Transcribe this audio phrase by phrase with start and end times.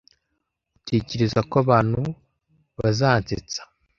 [0.77, 2.01] Utekereza ko abantu
[2.79, 3.61] bazansetsa?